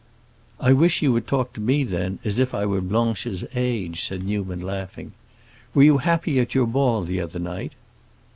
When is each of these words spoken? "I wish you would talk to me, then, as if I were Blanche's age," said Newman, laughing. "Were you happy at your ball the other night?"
"I 0.59 0.73
wish 0.73 1.03
you 1.03 1.13
would 1.13 1.27
talk 1.27 1.53
to 1.53 1.61
me, 1.61 1.83
then, 1.83 2.17
as 2.25 2.39
if 2.39 2.55
I 2.55 2.65
were 2.65 2.81
Blanche's 2.81 3.45
age," 3.53 4.03
said 4.03 4.23
Newman, 4.23 4.59
laughing. 4.59 5.11
"Were 5.75 5.83
you 5.83 5.99
happy 5.99 6.39
at 6.39 6.55
your 6.55 6.65
ball 6.65 7.03
the 7.03 7.21
other 7.21 7.37
night?" 7.37 7.73